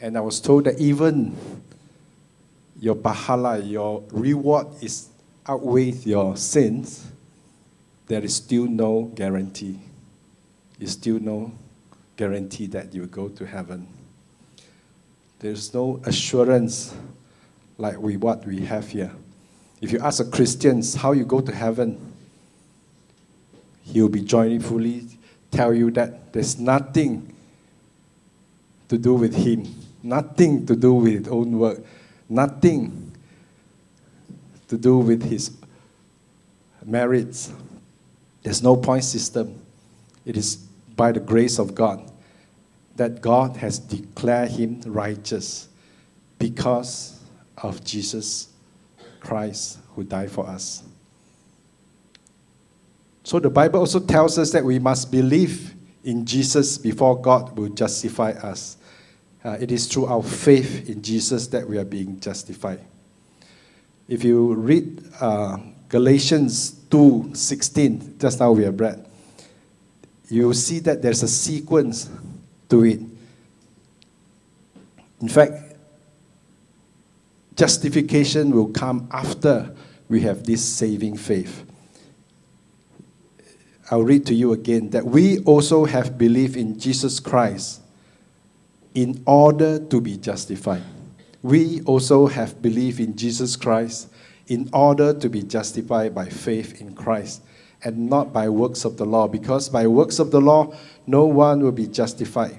[0.00, 1.36] And I was told that even
[2.80, 5.08] your pahala, your reward is
[5.46, 7.06] outweighs your sins,
[8.06, 9.78] there is still no guarantee.
[10.80, 11.52] Is still no
[12.16, 13.86] guarantee that you go to heaven.
[15.38, 16.94] There's no assurance
[17.78, 19.12] like we what we have here.
[19.80, 22.12] If you ask a Christian how you go to heaven,
[23.82, 25.06] he'll be joyfully
[25.50, 27.34] tell you that there's nothing
[28.88, 31.84] to do with him, nothing to do with his own work,
[32.28, 33.12] nothing
[34.68, 35.56] to do with his
[36.84, 37.52] merits.
[38.42, 39.60] There's no point system.
[40.24, 42.10] It is by the grace of God
[42.96, 45.68] that God has declared him righteous
[46.38, 47.18] because
[47.58, 48.48] of Jesus
[49.24, 50.82] Christ who died for us.
[53.24, 57.70] So the Bible also tells us that we must believe in Jesus before God will
[57.70, 58.76] justify us.
[59.42, 62.80] Uh, it is through our faith in Jesus that we are being justified.
[64.06, 65.58] If you read uh,
[65.88, 69.06] Galatians 2:16, just now we have read,
[70.28, 72.10] you see that there's a sequence
[72.68, 73.00] to it.
[75.20, 75.63] In fact,
[77.56, 79.74] justification will come after
[80.08, 81.64] we have this saving faith.
[83.90, 87.82] I'll read to you again that we also have believed in Jesus Christ
[88.94, 90.82] in order to be justified.
[91.42, 94.08] We also have believed in Jesus Christ
[94.46, 97.42] in order to be justified by faith in Christ
[97.82, 100.74] and not by works of the law, because by works of the law,
[101.06, 102.58] no one will be justified.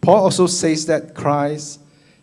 [0.00, 1.79] Paul also says that Christ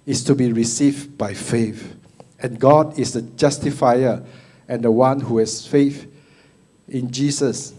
[0.07, 1.93] is to be received by faith,
[2.39, 4.23] and God is the justifier
[4.67, 6.09] and the one who has faith
[6.87, 7.73] in Jesus.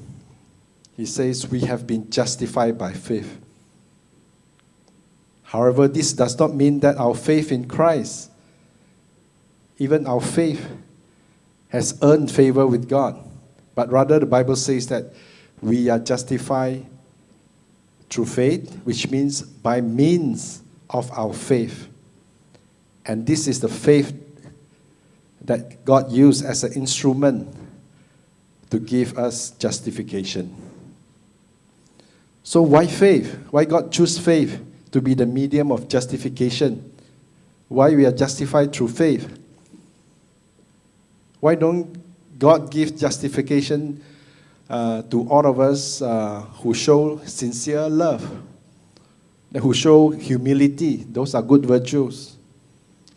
[0.94, 3.40] He says, We have been justified by faith.
[5.44, 8.30] However, this does not mean that our faith in Christ,
[9.78, 10.68] even our faith,
[11.70, 13.16] has earned favor with God.
[13.74, 15.14] But rather, the Bible says that
[15.62, 16.84] we are justified
[18.10, 21.88] through faith, which means by means of our faith.
[23.08, 24.14] And this is the faith
[25.40, 27.52] that God used as an instrument
[28.70, 30.54] to give us justification.
[32.44, 33.34] So, why faith?
[33.50, 34.62] Why God choose faith?
[34.92, 36.92] to be the medium of justification.
[37.68, 39.38] Why we are justified through faith.
[41.40, 42.02] Why don't
[42.38, 44.02] God give justification
[44.68, 48.28] uh, to all of us uh, who show sincere love,
[49.60, 51.04] who show humility?
[51.08, 52.37] Those are good virtues.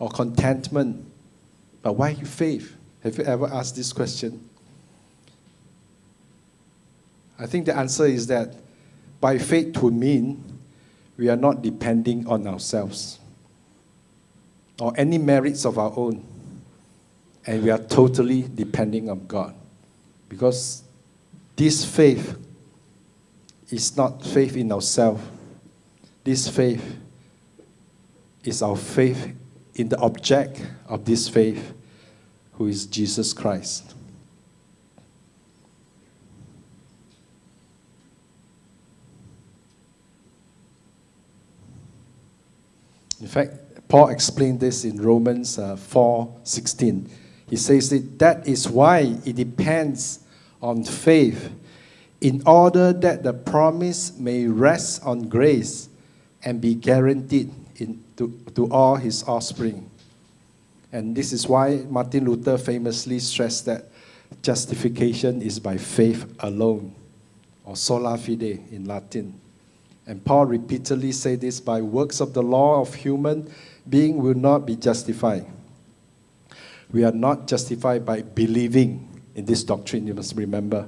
[0.01, 1.05] Or contentment.
[1.83, 2.75] But why faith?
[3.03, 4.49] Have you ever asked this question?
[7.37, 8.55] I think the answer is that
[9.19, 10.43] by faith would mean
[11.17, 13.19] we are not depending on ourselves
[14.79, 16.25] or any merits of our own.
[17.45, 19.53] And we are totally depending on God.
[20.27, 20.81] Because
[21.55, 22.35] this faith
[23.69, 25.21] is not faith in ourselves.
[26.23, 26.97] This faith
[28.43, 29.35] is our faith
[29.75, 31.73] in the object of this faith,
[32.53, 33.93] who is Jesus Christ.
[43.21, 43.53] In fact,
[43.87, 47.09] Paul explained this in Romans uh, 4 16.
[47.49, 50.19] He says that that is why it depends
[50.61, 51.51] on faith,
[52.21, 55.89] in order that the promise may rest on grace
[56.43, 59.89] and be guaranteed in, to, to all his offspring.
[60.91, 63.85] And this is why Martin Luther famously stressed that
[64.43, 66.93] justification is by faith alone,
[67.65, 69.39] or sola fide in Latin.
[70.05, 73.51] And Paul repeatedly said this by works of the law of human
[73.89, 75.45] being will not be justified.
[76.91, 80.87] We are not justified by believing in this doctrine, you must remember.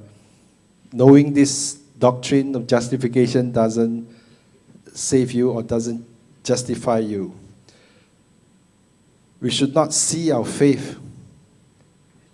[0.92, 4.06] Knowing this doctrine of justification doesn't
[4.92, 6.13] save you or doesn't
[6.44, 7.34] justify you.
[9.40, 10.98] We should not see our faith,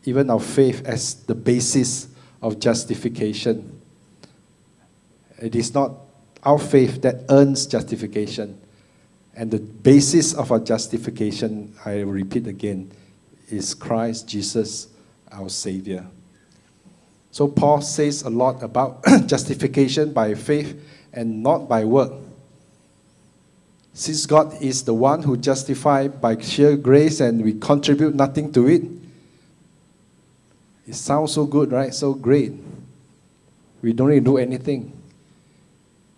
[0.05, 2.09] even our faith, as the basis
[2.43, 3.81] of justification.
[5.41, 5.93] It is not
[6.43, 8.61] our faith that earns justification.
[9.35, 12.93] And the basis of our justification, I repeat again,
[13.49, 14.89] is Christ Jesus,
[15.33, 16.07] our Savior.
[17.31, 20.81] So Paul says a lot about justification by faith
[21.13, 22.13] and not by work.
[23.93, 28.69] Since God is the one who justifies by sheer grace and we contribute nothing to
[28.69, 28.83] it,
[30.87, 31.93] it sounds so good, right?
[31.93, 32.53] So great.
[33.83, 35.01] We don't need to do anything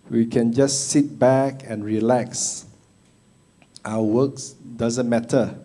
[0.09, 2.65] we can just sit back and relax.
[3.83, 5.55] Our works doesn't matter.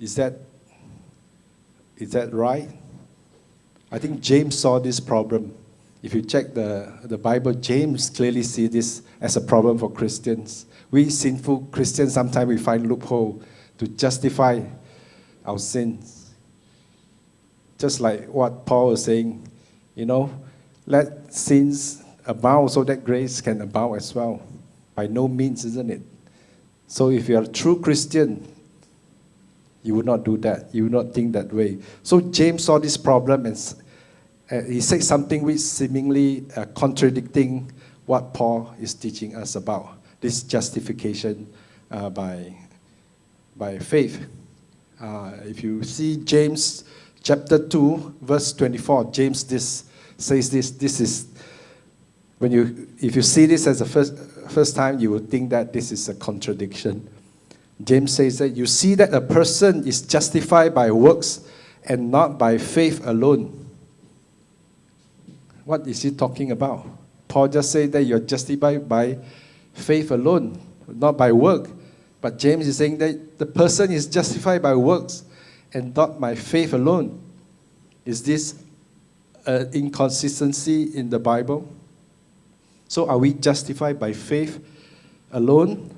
[0.00, 0.34] Is that
[1.96, 2.68] is that right?
[3.92, 5.54] I think James saw this problem.
[6.04, 10.66] If you check the, the Bible, James clearly see this as a problem for Christians.
[10.90, 13.40] We sinful Christians sometimes we find loophole
[13.78, 14.60] to justify
[15.46, 16.34] our sins.
[17.78, 19.48] Just like what Paul was saying,
[19.94, 20.30] you know,
[20.84, 24.42] let sins abound so that grace can abound as well.
[24.94, 26.02] By no means, isn't it?
[26.86, 28.46] So if you're a true Christian,
[29.82, 30.74] you would not do that.
[30.74, 31.78] You would not think that way.
[32.02, 33.74] So James saw this problem and
[34.50, 37.70] uh, he said something which seemingly uh, contradicting
[38.06, 41.52] what Paul is teaching us about this justification
[41.90, 42.54] uh, by,
[43.56, 44.26] by faith.
[45.00, 46.84] Uh, if you see James
[47.22, 49.84] chapter 2, verse 24, James this
[50.16, 50.70] says this.
[50.70, 51.26] This is
[52.38, 54.16] when you if you see this as the first
[54.50, 57.08] first time, you will think that this is a contradiction.
[57.82, 61.40] James says that you see that a person is justified by works
[61.86, 63.63] and not by faith alone.
[65.64, 66.86] What is he talking about?
[67.28, 69.18] Paul just said that you're justified by
[69.72, 71.70] faith alone, not by work.
[72.20, 75.24] But James is saying that the person is justified by works
[75.72, 77.20] and not by faith alone.
[78.04, 78.62] Is this
[79.46, 81.68] an inconsistency in the Bible?
[82.88, 84.64] So are we justified by faith
[85.32, 85.90] alone,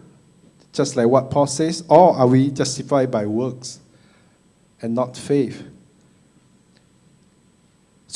[0.72, 3.80] just like what Paul says, or are we justified by works
[4.80, 5.62] and not faith?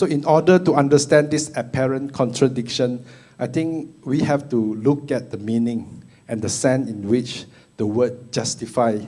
[0.00, 3.04] So, in order to understand this apparent contradiction,
[3.38, 7.44] I think we have to look at the meaning and the sense in which
[7.76, 8.98] the word justify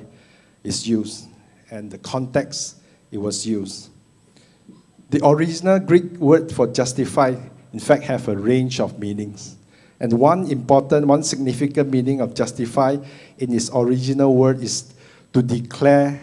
[0.62, 1.28] is used
[1.70, 2.76] and the context
[3.11, 3.88] it was used.
[5.09, 7.36] The original Greek word for justify,
[7.72, 9.57] in fact, have a range of meanings.
[9.99, 12.99] And one important, one significant meaning of justify
[13.38, 14.93] in its original word is
[15.32, 16.20] to declare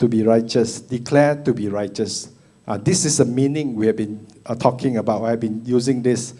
[0.00, 0.80] to be righteous.
[0.80, 2.32] Declare to be righteous.
[2.72, 5.22] Uh, this is a meaning we have been uh, talking about.
[5.24, 6.32] I've been using this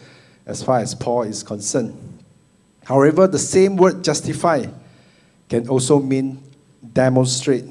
[0.47, 1.95] as far as Paul is concerned.
[2.85, 4.65] However, the same word justify
[5.51, 6.43] can also mean
[6.95, 7.67] demonstrate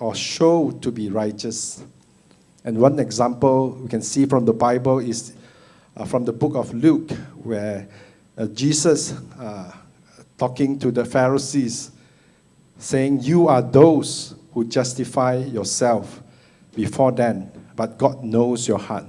[0.00, 1.84] or show to be righteous.
[2.64, 5.32] And one example we can see from the Bible is
[5.96, 7.12] uh, from the book of Luke,
[7.44, 7.86] where
[8.36, 9.70] uh, Jesus uh,
[10.36, 11.92] talking to the Pharisees,
[12.76, 16.20] saying, You are those who justify yourself
[16.74, 19.06] before then, but God knows your heart.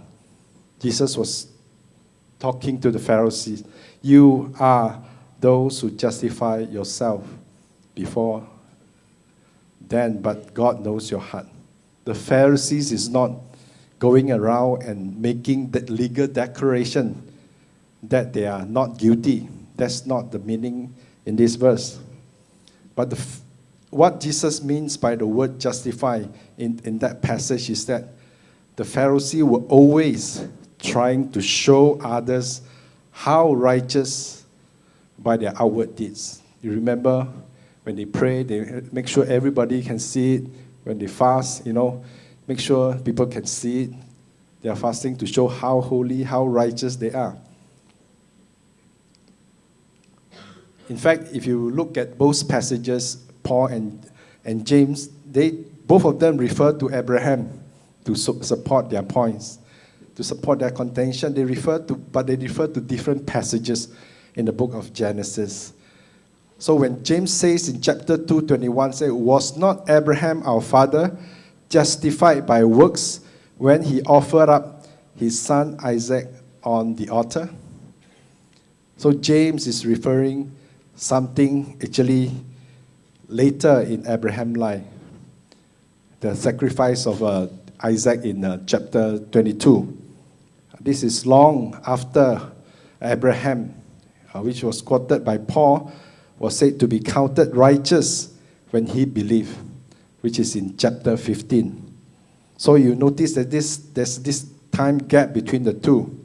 [0.79, 1.47] Jesus was
[2.39, 3.65] talking to the Pharisees.
[4.01, 5.03] You are
[5.41, 7.27] those who justify yourself
[7.93, 8.47] before
[9.81, 11.47] then, but God knows your heart.
[12.05, 13.33] The Pharisees is not
[13.99, 17.29] going around and making that legal declaration
[18.03, 19.49] that they are not guilty.
[19.75, 20.95] That's not the meaning
[21.25, 21.99] in this verse.
[22.95, 23.21] But the,
[23.89, 26.23] what Jesus means by the word justify
[26.57, 28.05] in, in that passage is that
[28.81, 30.43] the Pharisees were always
[30.79, 32.63] trying to show others
[33.11, 34.43] how righteous
[35.19, 36.41] by their outward deeds.
[36.63, 37.27] You remember
[37.83, 40.47] when they pray, they make sure everybody can see it.
[40.83, 42.03] When they fast, you know,
[42.47, 43.91] make sure people can see it.
[44.63, 47.37] They are fasting to show how holy, how righteous they are.
[50.89, 54.09] In fact, if you look at both passages, Paul and,
[54.43, 57.60] and James, they both of them refer to Abraham
[58.05, 59.59] to su- support their points,
[60.15, 61.33] to support their contention.
[61.33, 63.89] They refer to, but they refer to different passages
[64.35, 65.73] in the book of Genesis.
[66.57, 71.17] So when James says in chapter 2:21, say, was not Abraham our father
[71.69, 73.21] justified by works
[73.57, 74.85] when he offered up
[75.15, 76.27] his son Isaac
[76.63, 77.49] on the altar?
[78.97, 80.51] So James is referring
[80.95, 82.31] something actually
[83.27, 84.83] later in Abraham's life.
[86.19, 87.47] The sacrifice of uh,
[87.83, 89.97] Isaac in uh, chapter 22.
[90.79, 92.51] This is long after
[93.01, 93.75] Abraham,
[94.33, 95.91] uh, which was quoted by Paul,
[96.37, 98.33] was said to be counted righteous
[98.71, 99.57] when he believed,
[100.21, 101.91] which is in chapter 15.
[102.57, 106.17] So you notice that this, there's this time gap between the two.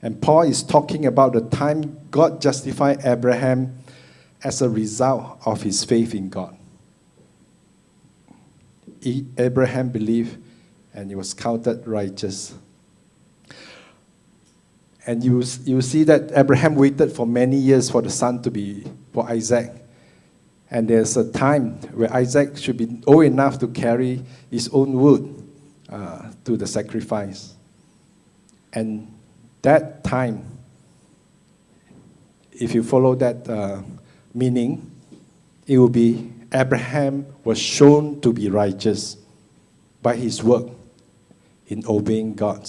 [0.00, 3.78] And Paul is talking about the time God justified Abraham
[4.44, 6.56] as a result of his faith in God.
[9.36, 10.38] Abraham believed
[10.94, 12.54] and he was counted righteous.
[15.06, 18.84] And you, you see that Abraham waited for many years for the son to be,
[19.12, 19.72] for Isaac.
[20.70, 25.50] And there's a time where Isaac should be old enough to carry his own wood
[25.88, 27.54] uh, to the sacrifice.
[28.74, 29.10] And
[29.62, 30.44] that time,
[32.52, 33.80] if you follow that uh,
[34.34, 34.90] meaning,
[35.66, 39.16] it will be Abraham was shown to be righteous
[40.02, 40.68] by his work
[41.68, 42.68] in obeying God.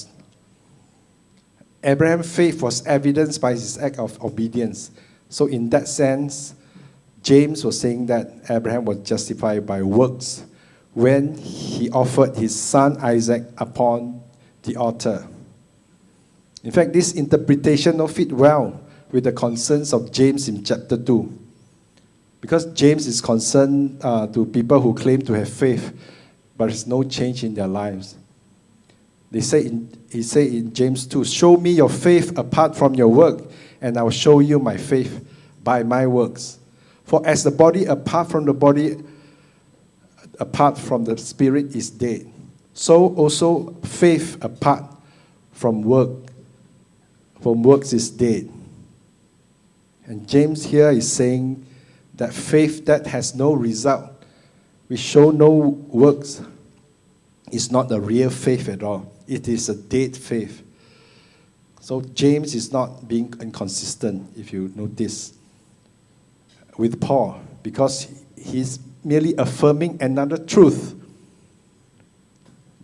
[1.84, 4.92] Abraham's faith was evidenced by his act of obedience.
[5.30, 6.54] So, in that sense,
[7.24, 10.44] James was saying that Abraham was justified by works
[10.94, 14.22] when he offered his son Isaac upon
[14.64, 15.28] the altar.
[16.64, 18.82] In fact, this interpretation will fit well
[19.12, 21.40] with the concerns of James in chapter 2.
[22.42, 25.94] Because James is concerned uh, to people who claim to have faith,
[26.58, 28.16] but there's no change in their lives.
[29.32, 33.10] They say in, he say in James 2, Show me your faith apart from your
[33.10, 33.44] work,
[33.82, 35.26] and I will show you my faith
[35.64, 36.60] by my works.
[37.04, 38.98] For as the body apart from the body,
[40.40, 42.32] apart from the spirit is dead,
[42.74, 44.86] so also faith apart
[45.52, 46.10] from work,
[47.42, 48.50] from works is dead.
[50.06, 51.66] And James here is saying
[52.16, 54.12] that faith that has no result,
[54.88, 56.42] we show no works,
[57.52, 59.12] is not a real faith at all.
[59.28, 60.64] It is a dead faith.
[61.82, 65.34] So James is not being inconsistent, if you notice,
[66.78, 70.96] with Paul, because he's merely affirming another truth.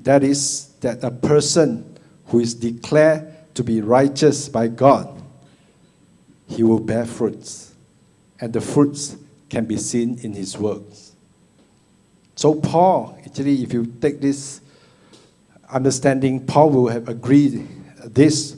[0.03, 1.97] That is, that a person
[2.27, 5.15] who is declared to be righteous by God
[6.47, 7.73] he will bear fruits,
[8.39, 9.15] and the fruits
[9.49, 11.04] can be seen in his works.
[12.35, 14.61] So, Paul, actually, if you take this
[15.69, 17.67] understanding, Paul will have agreed
[18.03, 18.57] this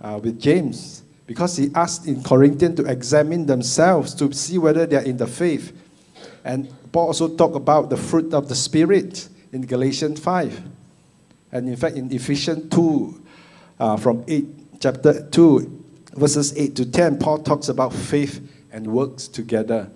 [0.00, 4.96] uh, with James because he asked in Corinthians to examine themselves to see whether they
[4.96, 5.76] are in the faith.
[6.44, 10.62] And Paul also talked about the fruit of the Spirit in Galatians 5.
[11.52, 13.24] And in fact, in Ephesians 2,
[13.80, 15.84] uh, from 8, chapter 2,
[16.16, 18.40] verses 8 to 10, Paul talks about faith
[18.72, 19.90] and works together.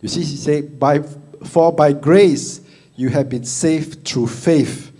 [0.00, 0.98] You see, he said, by,
[1.44, 2.60] For by grace
[2.96, 4.92] you have been saved through faith.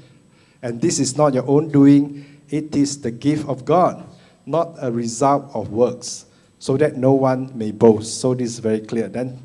[0.62, 4.04] And this is not your own doing, it is the gift of God,
[4.46, 6.26] not a result of works,
[6.58, 8.20] so that no one may boast.
[8.20, 9.08] So this is very clear.
[9.08, 9.40] Then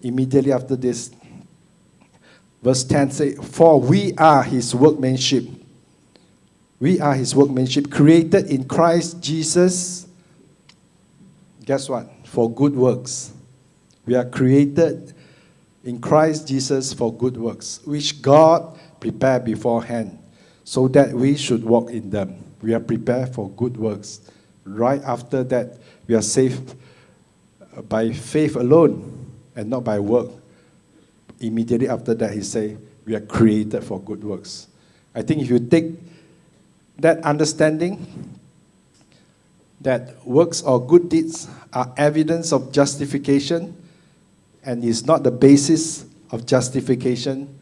[0.00, 1.10] immediately after this,
[2.62, 5.46] verse 10 says, For we are his workmanship.
[6.78, 10.06] We are his workmanship, created in Christ Jesus.
[11.64, 12.08] Guess what?
[12.24, 13.32] For good works.
[14.06, 15.14] We are created
[15.84, 20.18] in Christ Jesus for good works, which God prepared beforehand
[20.64, 22.44] so that we should walk in them.
[22.62, 24.20] We are prepared for good works.
[24.64, 26.74] Right after that, we are saved
[27.76, 29.26] uh, by faith alone
[29.56, 30.30] and not by work.
[31.40, 32.76] Immediately after that, he say,
[33.06, 34.68] we are created for good works.
[35.14, 35.94] I think if you take
[36.98, 38.06] that understanding
[39.80, 43.74] that works or good deeds are evidence of justification
[44.64, 47.58] and is not the basis of justification,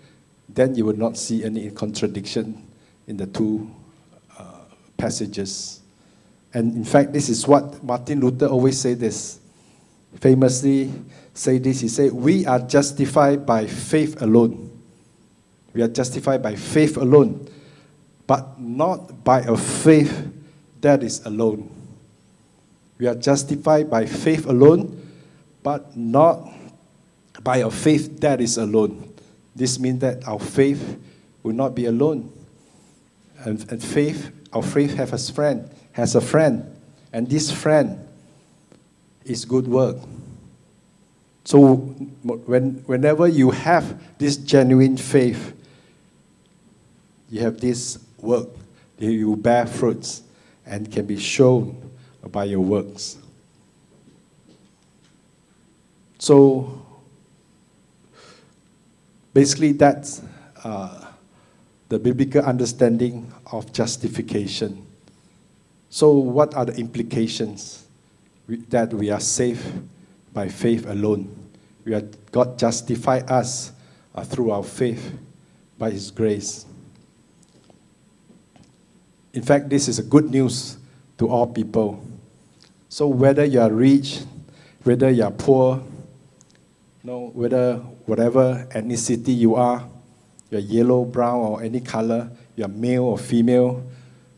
[0.49, 2.67] then you will not see any contradiction
[3.07, 3.71] in the two
[4.39, 4.45] uh,
[4.97, 5.81] passages.
[6.55, 9.39] And in fact, this is what Martin Luther always said this.
[10.17, 10.93] Famously
[11.35, 14.71] say this, he said, We are justified by faith alone.
[15.75, 17.49] We are justified by faith alone,
[18.27, 20.33] but not by a faith
[20.81, 21.71] that is alone.
[22.99, 25.07] We are justified by faith alone,
[25.63, 26.51] but not
[27.49, 29.11] by a faith that is alone.
[29.57, 31.01] This means that our faith
[31.43, 32.31] will not be alone.
[33.39, 36.71] And, and faith, our faith has a friend, has a friend,
[37.11, 38.07] and this friend
[39.25, 39.97] is good work.
[41.45, 45.55] So when, whenever you have this genuine faith,
[47.31, 48.51] you have this work,
[48.99, 50.23] you bear fruits
[50.67, 51.93] and can be shown
[52.31, 53.17] by your works.
[56.19, 56.85] So
[59.39, 60.21] basically, that's
[60.65, 61.13] uh,
[61.89, 64.85] the biblical understanding of justification.
[65.91, 67.87] So, what are the implications
[68.49, 69.65] that we are saved
[70.33, 71.33] by faith alone?
[71.85, 72.01] We are,
[72.33, 73.71] God justify us
[74.13, 75.17] uh, through our faith
[75.79, 76.67] by His grace.
[79.35, 80.79] In fact, this is a good news
[81.19, 82.05] to all people.
[82.89, 84.19] So, whether you are rich,
[84.83, 85.81] whether you are poor,
[87.05, 89.87] no, whether whatever ethnicity you are,
[90.51, 93.85] you're yellow, brown, or any color, you're male or female,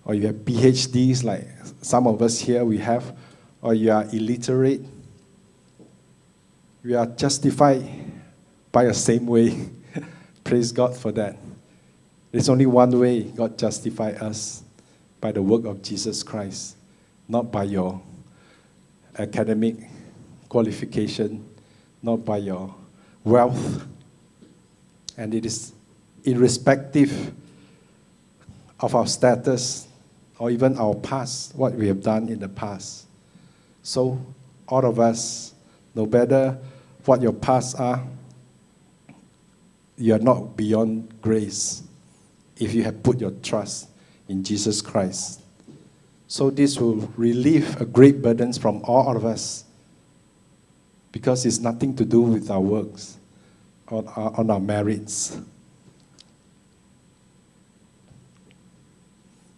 [0.04, 1.46] or you have PhDs like
[1.80, 3.16] some of us here we have,
[3.62, 4.80] or you are illiterate,
[6.82, 7.88] we are justified
[8.72, 9.68] by the same way.
[10.44, 11.36] Praise God for that.
[12.32, 14.64] There's only one way God justify us
[15.20, 16.76] by the work of Jesus Christ,
[17.28, 18.02] not by your
[19.16, 19.76] academic
[20.48, 21.48] qualification,
[22.02, 22.74] not by your
[23.24, 23.86] wealth.
[25.16, 25.72] And it is
[26.24, 27.32] irrespective
[28.80, 29.88] of our status
[30.38, 33.06] or even our past, what we have done in the past.
[33.82, 34.18] So,
[34.66, 35.52] all of us,
[35.94, 36.56] no matter
[37.04, 38.02] what your past are,
[39.98, 41.82] you are not beyond grace
[42.56, 43.88] if you have put your trust
[44.28, 45.42] in Jesus Christ.
[46.26, 49.64] So, this will relieve a great burden from all of us
[51.12, 53.18] because it's nothing to do with our works
[53.88, 55.38] or uh, on our merits.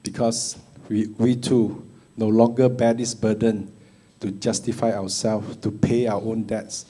[0.03, 1.86] because we, we too
[2.16, 3.72] no longer bear this burden
[4.20, 6.86] to justify ourselves, to pay our own debts,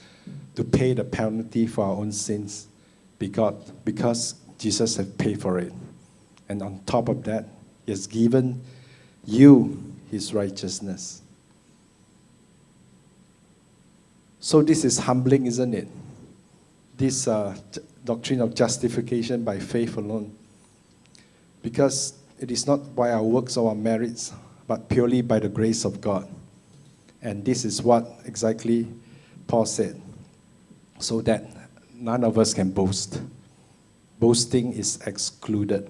[0.54, 2.66] to pay the penalty for our own sins,
[3.18, 3.54] because,
[3.84, 5.72] because Jesus has paid for it.
[6.48, 7.48] And on top of that,
[7.86, 8.62] He has given
[9.24, 11.21] you His righteousness.
[14.42, 15.86] So this is humbling, isn't it?
[16.96, 17.56] This uh,
[18.04, 20.36] doctrine of justification by faith alone.
[21.62, 24.32] Because it is not by our works or our merits,
[24.66, 26.28] but purely by the grace of God.
[27.22, 28.88] And this is what exactly
[29.46, 30.02] Paul said,
[30.98, 31.44] so that
[31.94, 33.22] none of us can boast.
[34.18, 35.88] Boasting is excluded.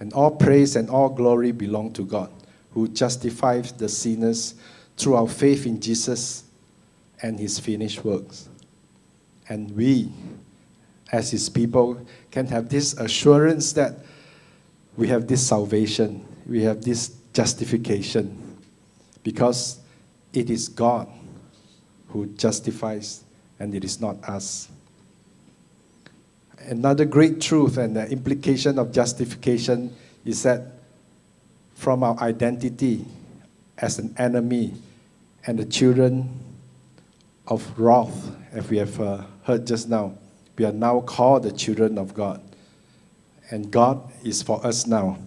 [0.00, 2.32] And all praise and all glory belong to God,
[2.72, 4.56] who justifies the sinners
[4.96, 6.44] through our faith in Jesus
[7.24, 8.50] and his finished works.
[9.48, 10.12] And we,
[11.10, 13.94] as his people, can have this assurance that
[14.98, 18.58] we have this salvation, we have this justification,
[19.22, 19.78] because
[20.34, 21.08] it is God
[22.08, 23.24] who justifies
[23.58, 24.68] and it is not us.
[26.58, 29.96] Another great truth and the implication of justification
[30.26, 30.60] is that
[31.74, 33.06] from our identity
[33.78, 34.74] as an enemy
[35.46, 36.43] and the children
[37.46, 40.16] of wrath, as we have uh, heard just now,
[40.56, 42.40] we are now called the children of God.
[43.50, 45.18] And God is for us now.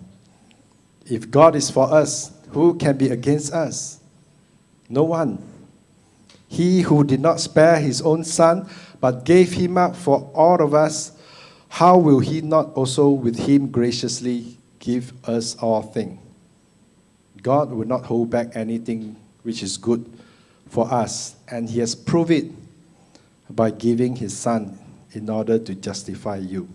[1.06, 4.00] If God is for us, who can be against us?
[4.90, 5.38] No one.
[6.48, 10.74] He who did not spare his own son, but gave him up for all of
[10.74, 11.12] us,
[11.70, 16.20] how will he not also with him graciously give us all things?
[17.44, 20.10] God will not hold back anything which is good
[20.70, 22.52] for us, and he has proved it
[23.50, 24.78] by giving his son
[25.14, 26.68] in order to justify you.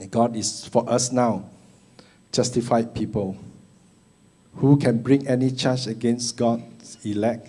[0.00, 1.48] And God is for us now,
[2.32, 3.36] justified people.
[4.56, 7.48] Who can bring any charge against God's elect?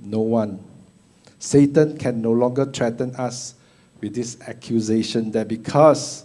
[0.00, 0.62] No one.
[1.38, 3.54] Satan can no longer threaten us
[4.00, 6.24] with this accusation that because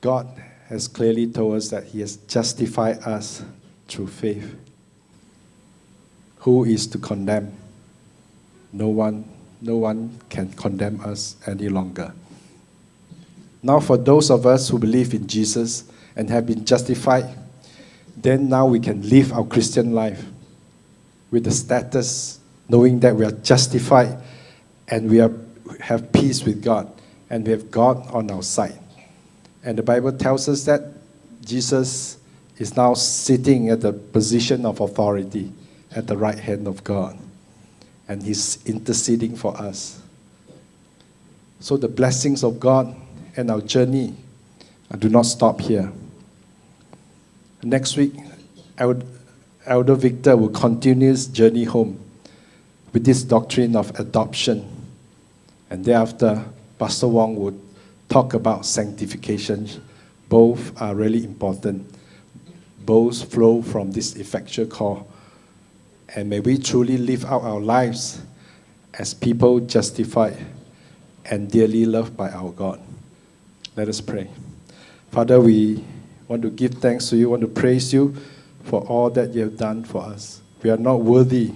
[0.00, 0.28] God
[0.68, 3.42] has clearly told us that He has justified us
[3.88, 4.56] through faith.
[6.46, 7.52] Who is to condemn?
[8.72, 9.24] No one,
[9.60, 12.12] no one can condemn us any longer.
[13.64, 17.36] Now, for those of us who believe in Jesus and have been justified,
[18.16, 20.24] then now we can live our Christian life
[21.32, 22.38] with the status,
[22.68, 24.16] knowing that we are justified
[24.86, 25.32] and we are,
[25.80, 26.88] have peace with God
[27.28, 28.78] and we have God on our side.
[29.64, 30.92] And the Bible tells us that
[31.44, 32.18] Jesus
[32.56, 35.52] is now sitting at the position of authority
[35.96, 37.18] at the right hand of God.
[38.06, 40.00] And he's interceding for us.
[41.58, 42.94] So the blessings of God
[43.36, 44.14] and our journey
[44.98, 45.90] do not stop here.
[47.62, 48.14] Next week,
[48.78, 51.98] Elder Victor will continue his journey home
[52.92, 54.64] with this doctrine of adoption.
[55.70, 56.44] And thereafter,
[56.78, 57.60] Pastor Wong would
[58.08, 59.68] talk about sanctification.
[60.28, 61.92] Both are really important.
[62.84, 65.08] Both flow from this effectual call.
[66.14, 68.22] And may we truly live out our lives
[68.94, 70.36] as people justified
[71.24, 72.80] and dearly loved by our God.
[73.74, 74.30] Let us pray.
[75.10, 75.84] Father, we
[76.28, 78.14] want to give thanks to you, want to praise you
[78.64, 80.40] for all that you have done for us.
[80.62, 81.52] We are not worthy.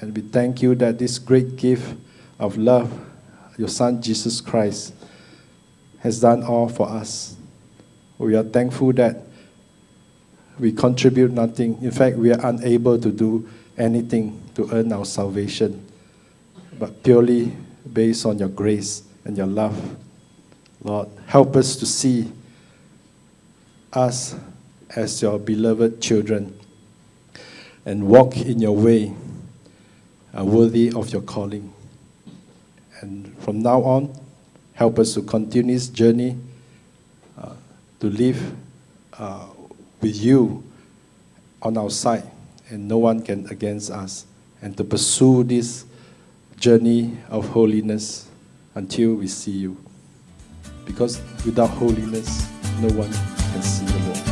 [0.00, 1.96] And we thank you that this great gift
[2.38, 2.92] of love,
[3.56, 4.94] your Son Jesus Christ,
[6.00, 7.36] has done all for us.
[8.18, 9.22] We are thankful that
[10.58, 11.82] we contribute nothing.
[11.82, 13.48] In fact, we are unable to do
[13.78, 15.84] anything to earn our salvation,
[16.78, 17.52] but purely
[17.92, 19.96] based on your grace and your love.
[20.82, 22.30] Lord, help us to see
[23.92, 24.34] us
[24.94, 26.58] as your beloved children
[27.84, 29.14] and walk in your way,
[30.36, 31.72] uh, worthy of your calling.
[33.00, 34.14] And from now on,
[34.74, 36.36] help us to continue this journey
[37.36, 37.54] uh,
[38.00, 38.54] to live
[39.18, 39.46] uh,
[40.02, 40.62] with you
[41.62, 42.28] on our side
[42.68, 44.26] and no one can against us
[44.60, 45.84] and to pursue this
[46.56, 48.28] journey of holiness
[48.74, 49.76] until we see you.
[50.84, 52.48] Because without holiness
[52.80, 54.31] no one can see the Lord